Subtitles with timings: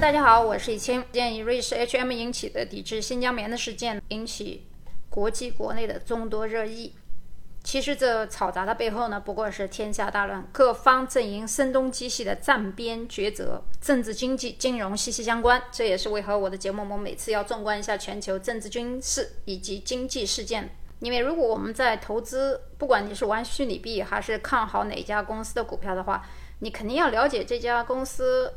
[0.00, 1.04] 大家好，我是以清。
[1.12, 4.64] 鉴于瑞士 H&M 引起的抵制新疆棉的事件，引起
[5.10, 6.94] 国际国内的众多热议。
[7.64, 15.60] 其实这嘈杂的背后呢，不过是天下大乱，各方阵营声东击西的站边抉择，政治、经济、金融息息相关。
[15.72, 20.70] 这也是为何我的节目我们每次要纵观一下全球政治、军事以及经济事件。
[21.00, 26.24] 因为如果我们在投资，不管你是玩虚拟币还是看好哪家公司的股票的话，
[26.60, 28.54] 你肯定要了解这家公司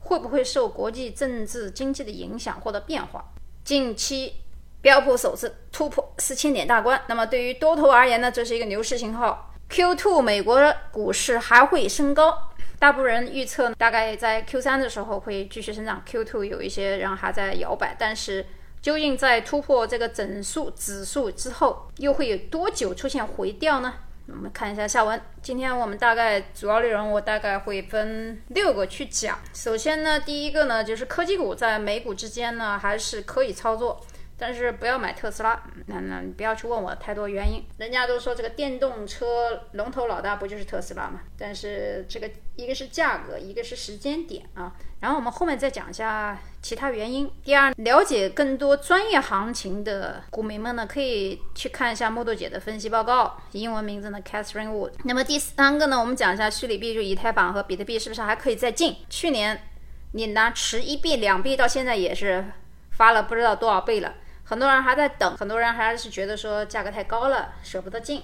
[0.00, 3.24] 会不会受国际政治经济的影响或者变化。
[3.64, 4.34] 近期
[4.82, 9.54] 标普首次突破四千点大关，那么对于多头而言呢，这是一个牛市信号。
[9.70, 10.60] Q2 美国
[10.90, 18.44] 股市还会升高，大部分人预测大概在 Q3 的时候会继续增长，Q2 有一些人还在摇摆，但是。
[18.82, 23.92] 究竟在突破这个整数指数之后，又会有多久出现回调呢？
[24.30, 25.20] 我们看一下下文。
[25.42, 29.38] 今天我们大概主要内容，我大概会分六个去讲。
[29.52, 34.00] 首先呢，第一个呢，就是科技股在美股之间呢还是可以操作。
[34.40, 37.62] 但是不要买特斯拉，那那你不要去问我太多原因。
[37.76, 41.20] 人家都说这个电动车龙头老大不就是特斯拉吗？
[41.38, 44.74] 但是这个一个是价格，一个是时间点啊。
[45.00, 47.30] 然后我们后面再讲一下其他原因。
[47.42, 54.92] 第二，了解更多专业行情的股民们呢，可以去看一下木豆姐的分析报告，英文名字呢 Catherine Wood。
[55.04, 58.96] 那么第三个呢，我们讲一下虚拟币，就以太坊和比特币是不是还可以再进？
[59.08, 59.68] 去年
[60.12, 62.44] 你拿持一币两币到现在也是
[62.90, 64.14] 发了不知道多少倍了。
[64.50, 68.20] 很多人还在等，很多人还是觉得说价格太高了，舍不得进。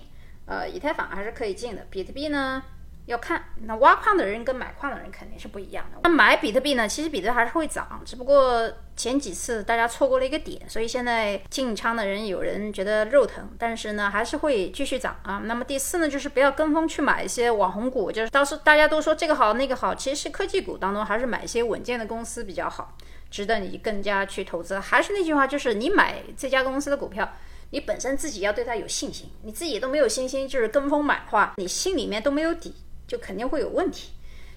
[0.47, 2.61] 呃，以太坊还是可以进的，比特币呢
[3.07, 3.45] 要看。
[3.62, 6.01] 那挖矿的人跟买矿的人肯定是不一样的。
[6.03, 15.43] 那买比特币呢，其实比特币还是会涨，只不过前几次大家错过了一个点，所以现在进仓的人有人觉得肉疼，但是呢还是会继续涨啊。
[15.45, 22.97] 那么第四呢，就是不要跟风去买一些网红股，就是当时大家都说这个好那个好，其实科技股当中还是买一些稳健的公司比较好。
[23.29, 24.79] 值得你更加去投资。
[24.79, 27.29] 还是那句话，就是你买这家公司的股票，
[27.70, 29.29] 你本身自己要对它有信心。
[29.42, 32.73] 你自己都没有信心，就是跟风买的话，你心里面都没有底，
[33.06, 34.12] 就肯定会有问题。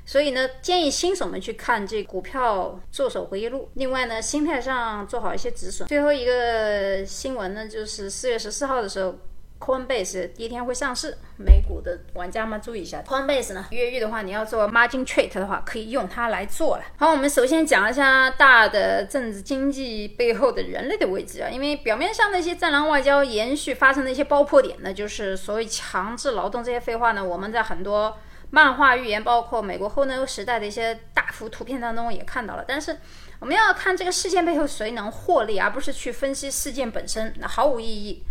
[0.06, 3.70] 所以呢，建议新手们去看这股票做手回忆录。
[3.76, 5.88] 另外呢，心态上做好一些止损。
[5.88, 9.16] 最后一个新闻呢，就是四月十四号的时候。
[9.60, 13.02] Coinbase 第一天会上市，美股的玩家们注意一下。
[13.02, 16.84] Coinbase 呢，越狱的话，你要做 margin trade 的话，可以用它来做了。
[16.98, 28.18] 好，我们首先讲一下大的政治经济背后的人类的位置啊，因为表面上那些战狼外交延续发生的一些爆破点呢，就是所谓强制劳动这些废话呢，我们在很多
[28.52, 32.66] 漫画预言，包括美国后那个时代的一些大幅图片当中也看到了。
[32.68, 32.98] 但是
[33.40, 38.24] 我们要看这个事件背后谁能获利，而不是去分析事件本身，那毫无意义。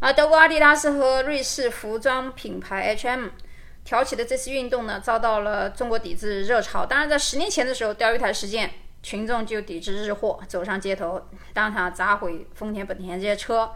[0.00, 3.28] 而德国阿迪达斯和瑞士服装品牌 H&M
[3.84, 6.84] 挑起的这次运动呢，遭到了中国抵制热潮。
[6.84, 8.70] 当然，在十年前的时候，钓鱼台事件，
[9.02, 11.20] 群众就抵制日货，走上街头，
[11.52, 13.72] 当场砸毁丰田、本田这些车。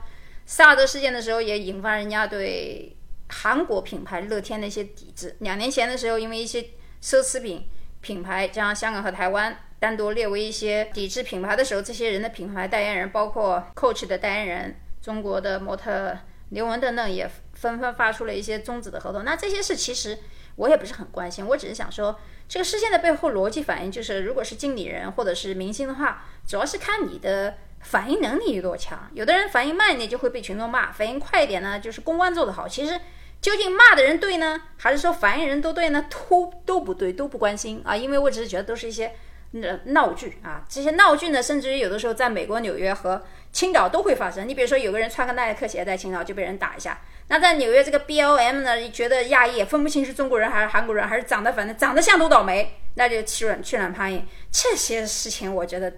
[0.46, 2.96] 萨德事件的时候，也引发人家对
[3.28, 5.36] 韩国品牌乐天的一些抵制。
[5.40, 6.62] 两年前的时候，因为一些
[7.02, 7.68] 奢侈品
[8.00, 14.80] 品牌将香港和台湾单独列为一些抵制品牌的时候，这些人的品牌代言人，包括 Coach 的代言人。
[15.00, 16.18] 中国的模特
[16.50, 19.24] 刘雯等等也纷纷发出了一些终止的合同。
[19.24, 20.18] 那这些事其实
[20.56, 22.18] 我也不是很关心，我只是想说，
[22.48, 29.08] 这个事件的背后逻辑反应就是，如果是经理人或者是明星的话，主要是看你的反应能力有多强。
[29.14, 32.68] 有的人反应慢一点就会被群众骂，反应快一点呢就是公关做得好。
[32.68, 33.00] 其实
[33.40, 36.06] 究竟骂的人对呢，还是说反应人都对呢？
[36.10, 39.12] 都都不对，都不关心啊，因为我只是觉得都是一些。
[39.52, 40.62] 闹闹剧啊！
[40.68, 44.46] 这些闹剧呢，甚至于有的时候在美国纽约和青岛都会发生。
[44.46, 47.00] 你比如说，有个人穿个耐克鞋在青岛就被人打一下。
[47.28, 54.22] 那在纽约这个 B L M 呢，觉得亚裔分不清是中国人还是韩国人，还是长得反正长得像都倒霉，那就欺软欺软怕硬。
[54.52, 55.90] 这些事情我觉得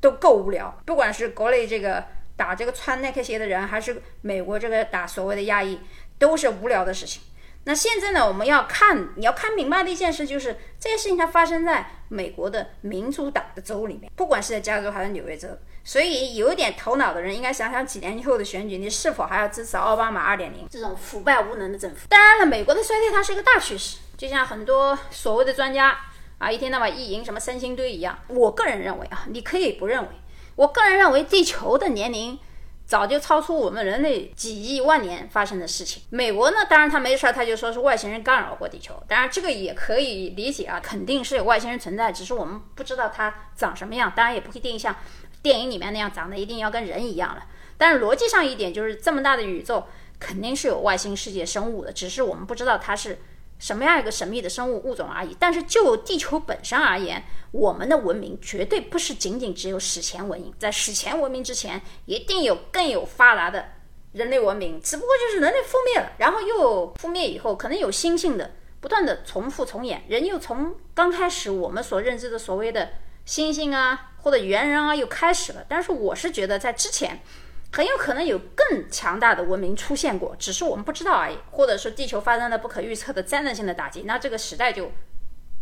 [0.00, 0.76] 都够无聊。
[0.84, 2.04] 不管是国内这个
[2.36, 5.80] 打这个穿耐克鞋的人，还是美国这个打所谓的亚裔，
[6.18, 7.22] 都是无聊的事情。
[7.64, 15.48] 那现在呢，我们要看，你要看明白的一件事就是，这些事情它发生在美国的民主党的州里面，不管是在加州还是纽约州。
[15.82, 22.06] 所以有点头脑的人应该想想几年以后的选举，你是否还要支持奥巴马二点零这种腐败无能的政府？
[22.08, 25.96] 当然了，美国的衰退它是一个大趋势，就像很多所谓的专家
[26.38, 28.16] 啊，一天到晚意淫什么三星堆一样。
[28.28, 30.08] 我个人认为啊，你可以不认为，
[30.56, 32.38] 我个人认为地球的年龄。
[32.88, 36.04] 早就超出我们人类几亿万年发生的事情。
[36.08, 38.94] 美国呢，当然他没事儿，他就说是外星人干扰过地球。
[39.08, 44.12] 当然这个也可以理解啊，肯定是有外星人存在，只是我们不知道它长什么样。
[44.14, 44.94] 当然也不一定像
[45.42, 47.42] 电影里面那样长得一定要跟人一样了。
[47.76, 49.84] 但是逻辑上一点就是，这么大的宇宙
[50.20, 53.18] 肯定是有外星世界生物的，只是我们不知道它是
[53.58, 55.36] 什么样一个神秘的生物物种而已。
[55.38, 63.72] 但是就地球本身而言，我们的文明绝对不是仅仅只有史前文明，在史前文明之前，一定有更有发达的
[64.12, 72.90] 人类文明，只不过就是人类覆灭了，然后又覆灭以后，可能有新性的不断的重复重演，人又从刚开始我们所认知的所谓的
[73.26, 75.64] 猩猩啊或者猿人啊又开始了。
[75.68, 77.20] 但是我是觉得在之前。
[77.76, 84.90] 很有可能有更强大的文明出现过，只是我们不知道而已，或者说地球发生了不可预测的灾难性的打击，那这个时代就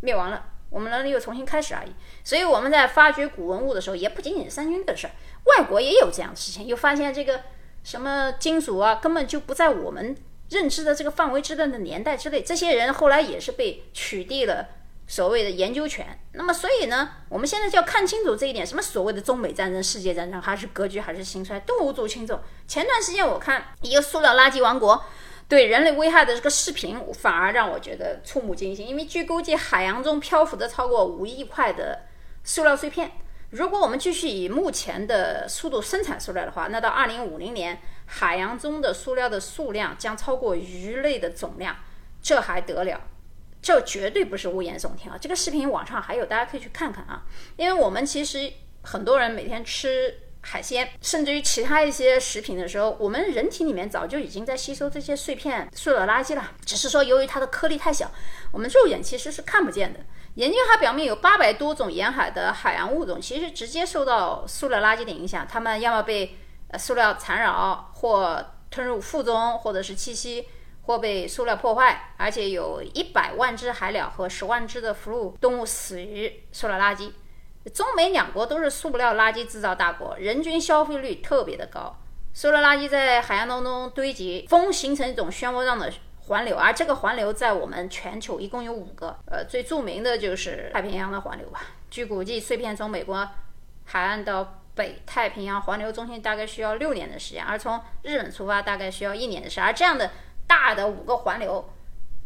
[0.00, 1.92] 灭亡了，我们人类又重新开始而已。
[2.22, 5.10] 所以我们在发掘古文物的时候，也不仅仅是三军的事儿，
[5.46, 7.40] 外国也有这样的事情，又发现这个
[7.82, 10.16] 什么金属啊，根本就不在我们
[10.50, 14.68] 认知的这个范围之内的年代之内，这些人后来也是被取缔了。
[15.06, 22.40] 所谓的研究权，那么所以呢，我们现在就要看清楚这一点：什么所谓的中美战争、世界战争，还是格局，还是兴衰，都无足轻重。
[22.66, 25.04] 前段时间我看一个塑料垃圾王国
[25.46, 28.88] 对人类危害的这个视频，反而让我觉得触目惊心。
[28.88, 32.06] 因为据估计，海洋中漂浮的超过五亿块的
[32.42, 33.10] 塑料碎片。
[33.50, 41.76] 如果我们继续以目前的速度生产塑料的话，那到二零五零年，海洋中的塑料的数量将超过鱼类的总量，
[42.20, 43.00] 这还得了？
[43.64, 45.16] 这绝对不是危言耸听啊！
[45.18, 47.22] 这个视频网上还有，大家可以去看看啊。
[47.56, 48.52] 因为我们其实
[48.82, 56.52] 很多人每天吃海鲜，甚至于其他一些食品的时候，我们人体里面早就已经在吸收这些碎片塑料垃圾了。
[56.66, 58.10] 只是说由于它的颗粒太小，
[58.52, 60.00] 我们肉眼其实是看不见的。
[60.34, 66.36] 研究它表明，有八百多种沿海的海洋物种其实直接受到塑料垃圾的影响，它们要么被
[66.68, 70.46] 呃塑料缠绕，或吞入腹中，或者是栖息。
[70.86, 77.10] 或被塑料破坏，而且有一百万只海鸟和十万只的哺乳动物死于塑料垃圾。
[77.72, 81.96] 中美两国都是塑料垃圾制造大国，人均消费率特别的高。
[82.34, 85.90] 塑料垃圾在海洋当中堆积，风形成一种漩涡状的
[86.26, 89.16] 环流，而这个环流在我们全球一共有五个。
[89.26, 91.62] 呃，最著名的就是太平洋的环流吧。
[91.90, 93.26] 据估计，碎片从美国
[93.84, 99.64] 海岸到北太平洋环流中心大概需要六年的时间，而从日本出发大概需要一年的时间。
[99.64, 100.10] 而这样的。
[100.46, 101.70] 大的五个环流，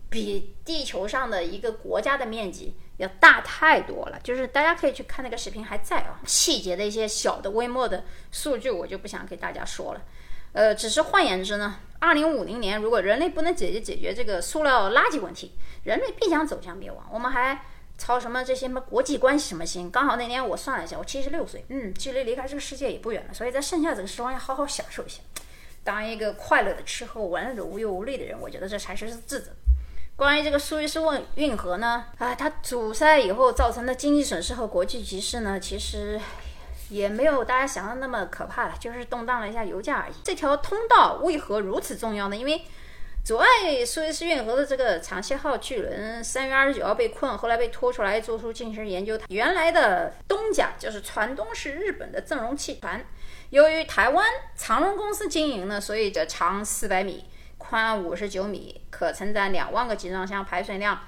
[0.09, 4.19] 比地球上的一个国家的面积要大太多了。
[4.23, 6.21] 就是大家可以去看那个视频，还在啊。
[6.27, 10.03] 细节的一些小的微末的数据，我就不想给大家说了。
[10.53, 15.53] 呃，只是换言之呢，二零五零年如果人类不能解决解决这个塑料垃圾问题，
[15.85, 17.07] 人类必将走向灭亡。
[17.13, 17.61] 我们还
[17.99, 19.91] 操什么这些什么国际关系什么心？
[19.91, 23.35] 刚好那年我算了一下，我七十六岁，嗯，距离离开这个世界也不远了。
[23.35, 25.21] 所以在剩下这个时光要好好享受一下。
[25.89, 29.47] 当一个快乐的吃喝玩乐的无忧无虑的人，我觉得这才是智者。
[30.17, 36.21] 关于这个苏伊士运运河呢，啊，它阻塞以后造成的经济损失和国际局势呢，其实
[36.91, 40.13] 也没有大家想的那么可怕了，就是动荡了一下油价而已。
[40.23, 42.37] 这条通道为何如此重要呢？
[42.37, 42.61] 因为
[43.25, 49.19] 阻碍苏伊士运河的这个长溪号巨轮三月二十九号被困，后来被拖出来做出进行研究。
[49.29, 53.03] 原来的东家就是船东是日本的正荣汽船。
[53.51, 57.25] 由于台湾长荣公司经营呢，所以这长四百米、
[57.57, 60.99] 宽五十九米、可承载两万个集装箱、排水量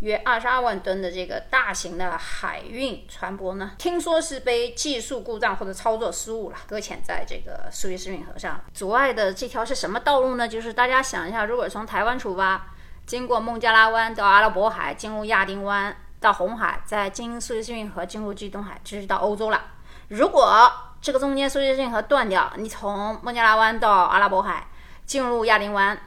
[0.00, 8.60] 约二十二万吨的这个大型的海运船舶呢，听说是被技术故障或者操作失误了，搁浅在这个苏伊士运河上。
[8.72, 10.46] 阻碍的这条是什么道路呢？
[10.46, 12.68] 就是大家想一下，如果从台湾出发，
[13.06, 19.72] 经过孟加拉湾到阿拉伯海，进入亚丁湾到红海，再经苏伊士运河进入地中海，这是到欧洲了。
[20.06, 24.66] 如果这个中间苏伊士运河断掉，你从孟加拉湾到阿拉伯海
[25.06, 25.98] 进入亚丁湾，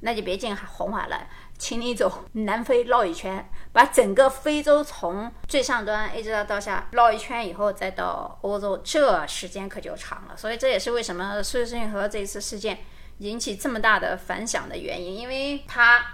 [0.00, 10.36] 那就别进红海了，请你走南非绕一圈，把整个非洲从最上端一直到到下绕一圈以后再到欧洲，这时间可就长了。
[10.36, 12.80] 所以这也是为什么苏伊士运河这一次事件
[13.18, 16.04] 引起这么大的反响的原因，因为它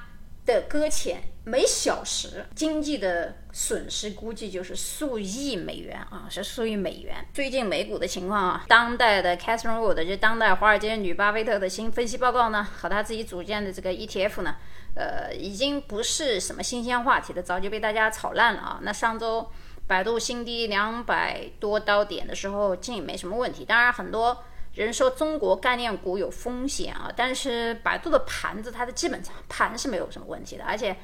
[0.44, 1.22] 的搁浅。
[1.44, 7.16] 每小时经济的损失估计就是数亿美元啊，是数亿美元。
[7.34, 14.54] 最近美股的情况啊，当代的 Catherine Wood 就当代华尔街女巴菲特的新分析报告呢，和他自己组建的这个 ETF 呢，
[14.94, 18.78] 呃，已经不是什么新鲜话题了，早就被大家炒烂了啊。
[18.82, 19.50] 那上周
[19.88, 23.64] 百度新低两百多刀点的时候，竟没什么问题。
[23.64, 24.44] 当然很多。
[24.75, 30.97] 人说中国概念股有风险啊，但是百度的盘子它的基本盘是没有什么问题的，而且。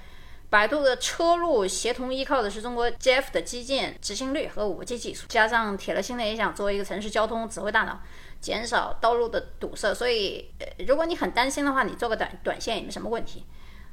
[0.51, 8.01] 百度的车路协同依靠的是中国 GF 的基建执行率和 5G 技术，加上铁了心的也想作为一个城市交通指挥大脑，
[8.41, 9.93] 减少道路的堵塞。
[9.93, 13.45] 所以，呃，如果你很担心的话，你做个短短线也没什么问题。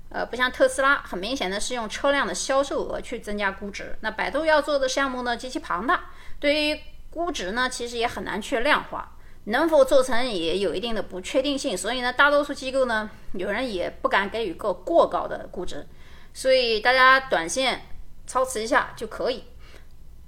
[0.08, 3.98] 呃，不像特斯拉，很明显的是用车辆的销售额去增加估值。
[4.00, 6.06] 那百度要做的项目呢，极其庞大，
[6.40, 6.80] 对于
[7.10, 9.15] 估值呢，其实也很难去量化，
[9.46, 11.78] 能否做成也有一定的不确定性。
[11.78, 15.88] 所以呢，大多数机构呢，有人也不敢给予个过高的估值。
[16.34, 17.82] 所以大家短线
[18.28, 19.46] 操持一下就可以。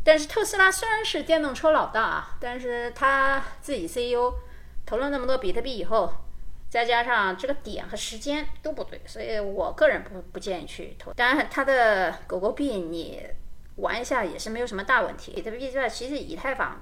[0.04, 4.34] 但是特斯拉虽然是电动车老大啊，但是他自己 CEO
[4.86, 6.10] 投了那么多比特币以后，
[6.70, 11.12] 再加上这个点和时间都不对，所以我个人不不建议去投。
[11.12, 13.22] 当然，他的狗狗币你
[13.76, 15.34] 玩一下也是没有什么大问题。
[15.34, 16.80] 比特币之外，其实以太坊。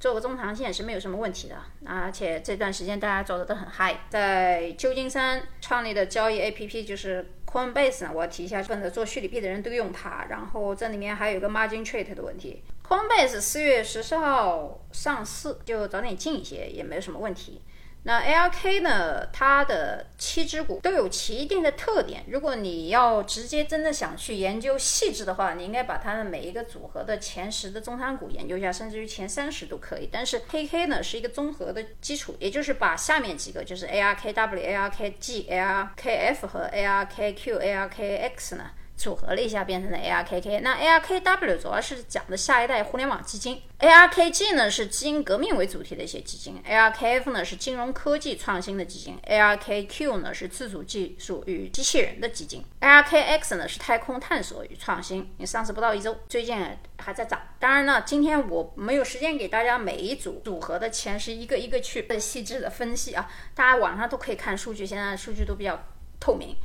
[0.00, 4.00] 做个中长线是没有什么问题的，而且这段时间大家做的都很嗨。
[4.08, 10.26] 在旧金山创立的交易 APP 就是 Coinbase，我提一下，部分的做虚拟币的人都用它。
[10.30, 12.62] 然后这里面还有一个 Margin Trade 的问题。
[12.88, 17.60] Coinbase 四月十四号上市，就早点进一些也没有什么问题。
[18.08, 19.26] 那 ARK 呢？
[19.34, 22.24] 它的七只股都有其一定的特点。
[22.26, 30.08] 如果你要直接真的想去研究细致的话，你应该把它的每一个组合的前十的中仓股研究一下，甚至于前三十都可以。
[30.10, 38.70] 但是 KK 呢是一个综合的基础，也就是把下面几个就是 ARKW、ARKG、ARKF 和 ARKQ、ARKX 呢。
[38.98, 40.60] 组合了一下，变成了 ARKK。
[40.60, 55.32] 那 ARKW 主要是讲的下一代互联网基金，ARKG 呢是基因革命为主题的一些基金，ARKF 呢是金融科技创新的基金，ARKQ 呢是自主技术与机器人的基金，ARKX 呢是太空探索与创新。
[55.38, 56.60] 你上市不到一周，最近
[56.98, 57.40] 还在涨。
[57.60, 65.80] 当然呢，今天我没有时间给大家每一组组合的前十一个一个去细致的分析啊，大家网上都可以看数据，现在数据都比较
[66.18, 66.56] 透明。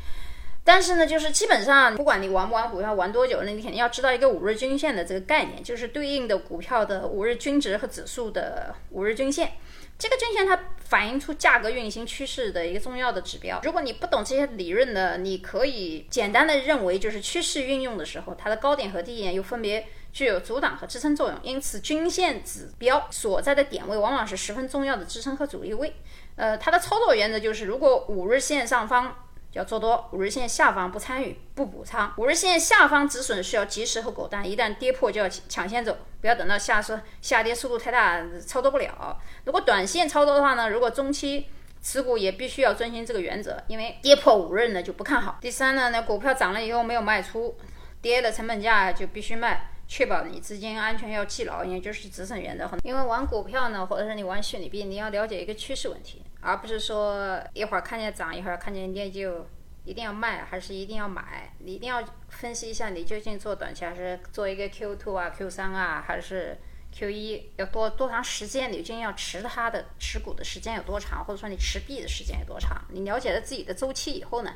[0.66, 9.52] 但是呢，就是基本上，不管你玩不玩股票，玩多久，那你肯定要知道一个五日均线的这个概念，就是对应的股票的五日均值和指数的五日均线。
[10.00, 13.60] 这个均线它反映出价格运行趋势的一个重要的指标。
[13.64, 25.94] 如果你不懂这些理论的，你可以简单的认为，就是趋势运用的时候，它的高点和低点又分别具有阻挡和支撑作用，因此均线指标所在的点位往往是十分重要的支撑和阻力位。
[26.38, 29.14] 呃，它的操作原则就是，如果五日线上方。
[29.54, 32.14] 要做多，五日线下方不参与，不补仓。
[32.18, 39.18] 五日线下方止损需要及时和果断，一旦跌破就要抢先走，不要等到下次下跌速度太大操作不了。
[39.46, 41.48] 如果短线操作的话呢，如果中期
[41.82, 45.38] 持股也必须要遵循这个原则，因为跌破五日呢就不看好。
[45.40, 47.56] 第三呢，那股票涨了以后没有卖出，
[48.02, 52.70] 跌了成本价就必须卖，确保你资金安全要记牢，也就是止损原则。
[52.84, 56.24] 因为玩股票呢，或者是你玩虚拟币，你要了解一个趋势问题。
[56.42, 59.46] 而不是说一会儿看见涨，一会儿看见跌就
[59.86, 61.54] 一定要卖，还是一定要买？
[61.60, 66.58] 你一定要分析一下，你究竟做短期还是做一个 Q two 啊、Q 三啊，还是
[66.92, 67.52] Q 一？
[67.58, 68.72] 要多多长时间？
[68.72, 71.24] 你究竟要持它的持股的时间有多长？
[71.24, 72.82] 或者说你持币的时间有多长？
[72.90, 74.54] 你了解了自己的周期以后呢，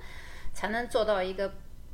[0.54, 1.54] 才能做到一个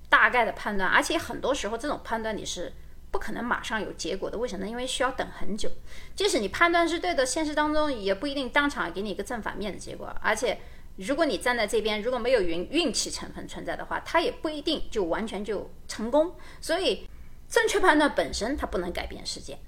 [0.10, 0.90] 大概的判断。
[0.90, 2.72] 而且很多时候这种判断你是。
[3.14, 4.70] 不可能马上有结果的，为什么呢？
[4.70, 5.70] 因为需要等很久。
[6.16, 10.14] 即使你判断是对的，现实当中也不一定当场给你一个正反面的结果。
[10.20, 10.58] 而且，
[10.96, 16.36] 如果你站在这边，如果没有运运气成分存在的话，它也不一定就完全就成功。
[16.60, 17.08] 所以，
[17.48, 19.60] 正确判断本身它不能改变事件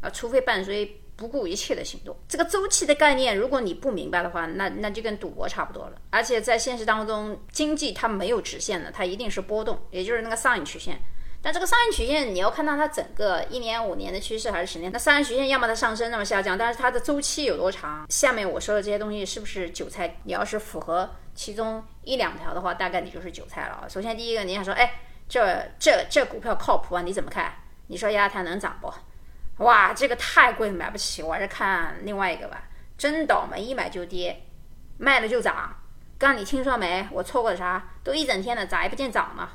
[0.00, 2.16] 啊，除非伴随不顾一切的行动。
[2.28, 6.00] 这个周期的概念，如果你不明白的话，那那就跟赌博差不多了。
[6.10, 11.00] 而且在现实当中，经济它没有直线的，它一定是波动，也就是那个上影曲线。
[11.42, 14.92] 但这个上影曲线，你要看到它整个一年、五年的趋势还是十年。
[14.92, 18.06] 那上影曲线要么它上升，要么下降，但是它的周期有多长？
[18.08, 20.18] 下面我说的这些东西是不是韭菜？
[20.22, 23.84] 你要是符合其中一两条的话，大概你就是韭菜了。
[23.88, 27.02] 首先第一个，你想说，哎，这这这股票靠谱啊？
[27.02, 27.52] 你怎么看？
[27.88, 28.92] 你说亚太能涨不？
[29.64, 32.62] 哇，这个太贵，买不起，我还是看另外一个吧。
[32.96, 34.44] 真倒霉，一买就跌，
[34.96, 35.76] 卖了就涨。
[36.18, 37.08] 刚你听说没？
[37.10, 37.84] 我错过了啥？
[38.04, 39.48] 都一整天了，咋也不见涨呢？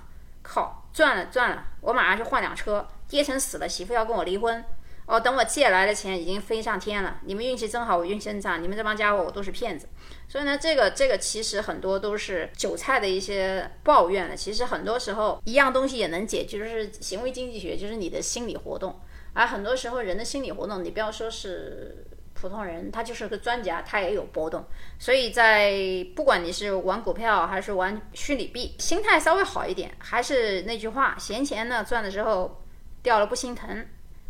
[0.48, 0.90] 靠！
[0.94, 2.88] 赚了赚了，我马上去换辆车。
[3.08, 4.64] 跌成死了，媳妇要跟我离婚。
[5.06, 7.20] 哦，等我借来的钱已经飞上天了。
[7.24, 8.58] 你们运气真好，我运气真差。
[8.58, 9.88] 你们这帮家伙，我都是骗子。
[10.28, 14.36] 所以呢，这个这个其实很多都是韭菜的一些抱怨了。
[14.36, 19.00] 其实很多时候一样东西也能解，就是行为经济学，就是你的心理活动。
[19.34, 22.08] 而很多时候人的心理活动，你不要说是。
[22.40, 24.64] 普通人他就是个专家，他也有波动，
[25.00, 25.74] 所以在
[26.16, 32.64] 不管你是玩股票还是玩虚拟币，心态稍微好一点，还是那句话，闲钱呢赚的时候
[33.02, 33.86] 掉了不心疼，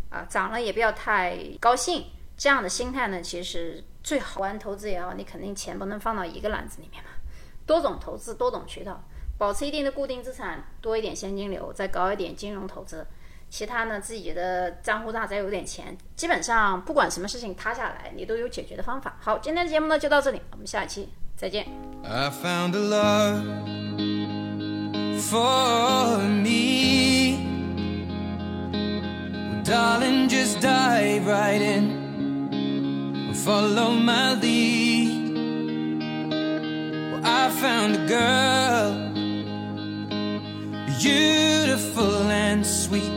[0.09, 2.05] 啊涨了也不要太高兴，
[2.37, 4.39] 这样的心态呢其实最好。
[4.39, 7.09] 玩投资也好，你肯定钱不能放到一个篮子里面嘛，
[7.65, 9.03] 多种投资，多种渠道，
[9.37, 13.05] 保持一定的固定资产，多一点现金流，再搞一点金融投资。
[13.49, 21.65] 其他呢自己的账户大宅有点钱基本上不管什么事情塌下来你都有解决的方法好今天的节目呢就到这里我们下期再见
[22.03, 23.43] i found a love
[25.19, 27.37] for me
[29.63, 32.05] darling just dive right in
[33.33, 35.17] followmyleei
[37.59, 38.93] found a girl
[41.01, 43.16] beautiful and sweet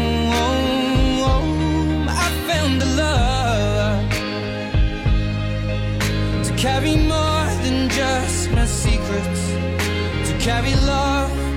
[2.81, 4.09] the love
[6.45, 9.41] to carry more than just my secrets,
[10.27, 11.50] to carry love.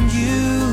[0.00, 0.71] you.